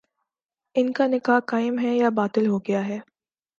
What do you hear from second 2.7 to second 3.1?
ہے؟